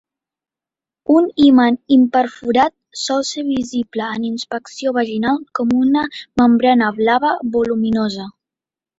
Un 1.15 1.25
himen 1.41 1.75
imperforat 1.95 2.71
sol 3.01 3.21
ser 3.31 3.43
visible 3.49 4.07
en 4.13 4.25
inspecció 4.29 4.93
vaginal 4.95 5.37
com 5.59 5.75
una 5.81 6.07
membrana 6.41 6.89
blava 7.01 7.35
voluminosa. 7.57 8.27